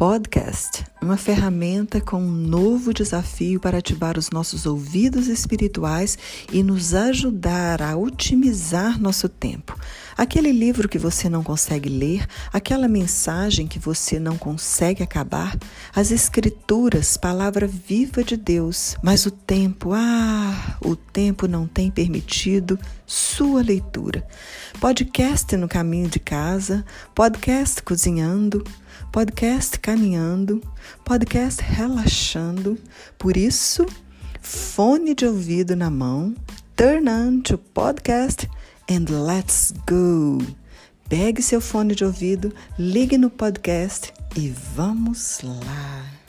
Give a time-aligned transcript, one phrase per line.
[0.00, 6.16] Podcast, uma ferramenta com um novo desafio para ativar os nossos ouvidos espirituais
[6.50, 9.78] e nos ajudar a otimizar nosso tempo.
[10.20, 15.58] Aquele livro que você não consegue ler, aquela mensagem que você não consegue acabar,
[15.96, 22.78] as escrituras, palavra viva de Deus, mas o tempo, ah, o tempo não tem permitido
[23.06, 24.22] sua leitura.
[24.78, 26.84] Podcast no caminho de casa,
[27.14, 28.62] podcast cozinhando,
[29.10, 30.60] podcast caminhando,
[31.02, 32.76] podcast relaxando.
[33.18, 33.86] Por isso,
[34.42, 36.34] fone de ouvido na mão,
[36.76, 38.46] turn on to podcast
[38.90, 40.38] and let's go.
[41.08, 46.19] Pegue seu fone de ouvido, ligue no podcast e vamos lá.